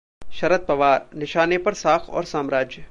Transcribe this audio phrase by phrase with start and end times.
[0.31, 2.79] शरद पवार: निशाने पर साख और साम्राज्य